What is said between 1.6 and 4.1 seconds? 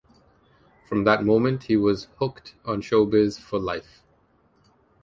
he was hooked on showbiz for life.